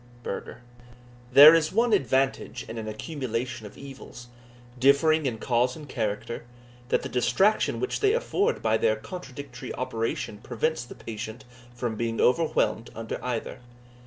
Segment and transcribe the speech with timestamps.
[0.23, 0.63] Burger.
[1.31, 4.29] There is one advantage in an accumulation of evils,
[4.79, 6.43] differing in cause and character,
[6.89, 11.45] that the distraction which they afford by their contradictory operation prevents the patient
[11.75, 13.59] from being overwhelmed under either.